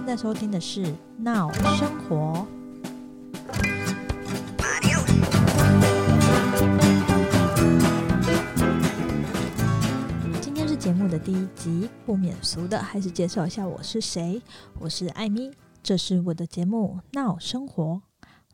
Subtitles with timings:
[0.00, 0.82] 现在收听的是
[1.18, 2.46] 《闹生活》。
[10.40, 14.40] 今天是节目的第一集，不免俗的，还是介绍一下我是谁。
[14.78, 15.50] 我是艾米，
[15.82, 17.84] 这是我的节目《闹生活》。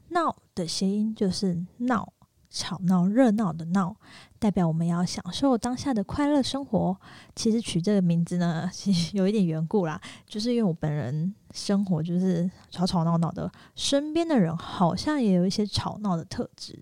[0.08, 2.12] 闹的谐音就是闹。
[2.57, 3.95] 吵闹热闹的闹，
[4.38, 6.98] 代表我们要享受当下的快乐生活。
[7.34, 16.79] 其实取这个名字呢， 其实有一点缘故啦，就是因为我本人生活就是吵吵闹闹的，身边的人好像也有一些吵闹的特质。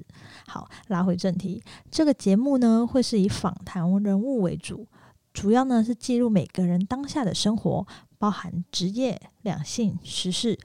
[0.47, 1.60] 好，拉回正题，
[1.91, 4.86] 这个节目呢会是以访谈人物为主，
[5.33, 7.84] 主要呢是记录每个人当下的生活，
[8.16, 10.56] 包含职业、两性、时事。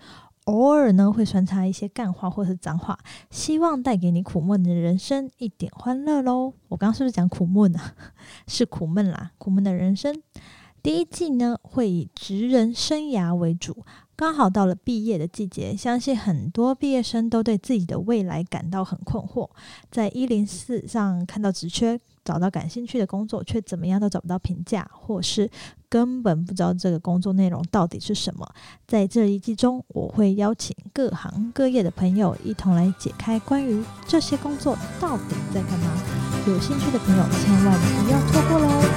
[0.49, 2.97] 偶尔呢，会穿插一些干话或是脏话，
[3.29, 6.51] 希望带给你苦闷的人生一点欢乐喽。
[6.69, 7.93] 我刚刚是不是讲苦闷啊？
[8.47, 10.23] 是苦闷啦，苦闷的人生。
[10.81, 13.85] 第一季呢，会以职人生涯为主，
[14.15, 19.47] 刚好到了毕业的季节，相信很多毕业生都对自己的未来感到很困惑，
[19.91, 21.99] 在一零四上看到职缺。
[22.29, 25.49] 找到感兴趣的工作，却怎么样都找不到评价，或是
[25.89, 28.47] 根本不知道这个工作内容到底是什么。
[28.85, 35.91] 在这一季中，我会邀请各行各业的朋友一同来解开关于这些工作到底在干嘛。
[36.45, 38.88] 有兴趣的朋友千万不要错过喽！